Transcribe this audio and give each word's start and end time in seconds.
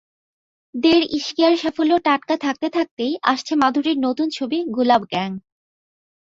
দেড় 0.75 1.05
ইশকিয়ার 1.11 1.55
সাফল্য 1.57 1.93
টাটকা 2.05 2.35
থাকতে 2.37 2.67
থাকতেই 2.69 3.13
আসছে 3.23 3.53
মাধুরীর 3.55 3.97
নতুন 3.99 4.27
ছবি 4.29 4.57
গুলাব 4.75 5.01
গ্যাং। 5.11 5.29